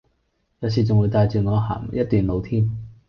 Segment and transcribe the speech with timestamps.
[0.61, 2.67] 有時仲會帶住我行一段路添